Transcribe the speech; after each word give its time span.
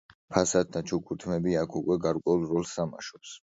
ფასადთა 0.35 0.81
ჩუქურთმები 0.91 1.53
აქ 1.65 1.77
უკვე 1.83 1.99
გარკვეულ 2.09 2.51
როლს 2.55 2.75
თამაშობს. 2.81 3.39